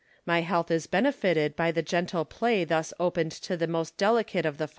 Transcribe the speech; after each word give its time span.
My 0.25 0.41
health 0.41 0.71
is 0.71 0.87
benefited 0.87 1.55
by 1.55 1.71
the 1.71 1.83
gentle 1.83 2.25
play 2.25 2.63
thus 2.63 2.91
opened 2.99 3.33
to 3.33 3.55
the 3.55 3.67
most 3.67 3.97
delicate 3.97 4.47
of 4.47 4.57
the 4.57 4.65
fibres. 4.65 4.69